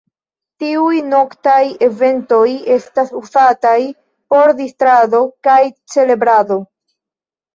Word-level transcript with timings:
Tiuj 0.61 0.99
noktaj 1.09 1.59
eventoj 1.87 2.47
estas 2.75 3.11
uzataj 3.19 3.75
por 4.33 4.53
distrado 4.61 5.19
kaj 5.49 5.61
celebrado. 5.97 6.59